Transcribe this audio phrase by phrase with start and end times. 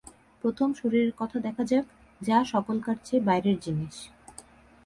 [0.43, 1.85] প্রথম শরীরের কথা দেখা যাক,
[2.21, 3.97] যা সকলকার চেয়ে বাইরের জিনিষ।